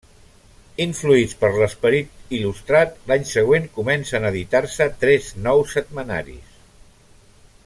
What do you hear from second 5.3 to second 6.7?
nous setmanaris.